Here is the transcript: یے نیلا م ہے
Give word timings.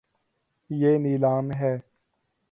یے 0.69 0.91
نیلا 1.03 1.33
م 1.45 1.47
ہے 1.59 1.73